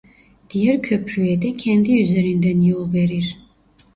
Diğer 0.49 0.81
köprüye 0.81 1.41
de 1.41 1.53
kendi 1.53 2.01
üzerinden 2.01 2.59
yol 2.61 2.93
verir. 2.93 3.37